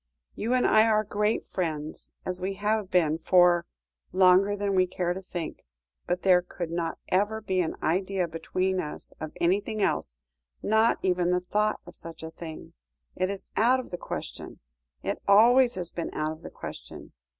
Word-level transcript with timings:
"You 0.33 0.55
and 0.55 0.65
I 0.65 0.87
are 0.87 1.03
great 1.03 1.45
friends, 1.45 2.09
as 2.25 2.41
we 2.41 2.55
have 2.55 2.89
been 2.89 3.19
for 3.19 3.67
longer 4.11 4.55
than 4.55 4.73
we 4.73 4.87
care 4.87 5.13
to 5.13 5.21
think. 5.21 5.63
But 6.07 6.23
there 6.23 6.41
could 6.41 6.71
not 6.71 6.97
ever 7.09 7.39
be 7.39 7.61
an 7.61 7.75
idea 7.83 8.27
between 8.27 8.79
us 8.79 9.11
of 9.21 9.31
anything 9.39 9.79
else, 9.79 10.19
not 10.63 10.97
even 11.03 11.29
the 11.29 11.39
thought 11.39 11.81
of 11.85 11.95
such 11.95 12.23
a 12.23 12.31
thing. 12.31 12.73
It 13.15 13.29
is 13.29 13.45
out 13.55 13.79
of 13.79 13.91
the 13.91 13.97
question. 13.99 14.59
It 15.03 15.21
always 15.27 15.75
has 15.75 15.91
been 15.91 16.09
out 16.15 16.31
of 16.31 16.41
the 16.41 16.49
question. 16.49 17.11